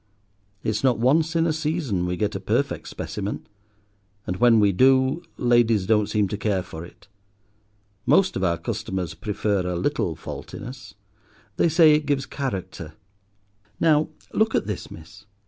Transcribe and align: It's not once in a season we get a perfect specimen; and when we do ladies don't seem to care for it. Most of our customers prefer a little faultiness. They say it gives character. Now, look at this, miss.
It's 0.63 0.83
not 0.83 0.97
once 0.97 1.35
in 1.35 1.45
a 1.45 1.53
season 1.53 2.07
we 2.07 2.17
get 2.17 2.33
a 2.33 2.39
perfect 2.39 2.87
specimen; 2.87 3.45
and 4.25 4.37
when 4.37 4.59
we 4.59 4.71
do 4.71 5.21
ladies 5.37 5.85
don't 5.85 6.09
seem 6.09 6.27
to 6.29 6.39
care 6.39 6.63
for 6.63 6.83
it. 6.83 7.07
Most 8.07 8.35
of 8.35 8.43
our 8.43 8.57
customers 8.57 9.13
prefer 9.13 9.59
a 9.59 9.75
little 9.75 10.15
faultiness. 10.15 10.95
They 11.57 11.69
say 11.69 11.93
it 11.93 12.07
gives 12.07 12.25
character. 12.25 12.95
Now, 13.79 14.09
look 14.33 14.55
at 14.55 14.65
this, 14.65 14.89
miss. 14.89 15.27